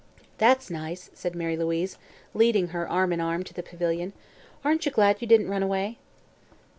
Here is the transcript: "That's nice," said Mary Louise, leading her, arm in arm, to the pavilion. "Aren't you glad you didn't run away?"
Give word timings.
"That's 0.39 0.71
nice," 0.71 1.11
said 1.13 1.35
Mary 1.35 1.55
Louise, 1.55 1.99
leading 2.33 2.69
her, 2.69 2.89
arm 2.89 3.13
in 3.13 3.21
arm, 3.21 3.43
to 3.43 3.53
the 3.53 3.61
pavilion. 3.61 4.13
"Aren't 4.65 4.83
you 4.87 4.91
glad 4.91 5.21
you 5.21 5.27
didn't 5.27 5.49
run 5.51 5.61
away?" 5.61 5.99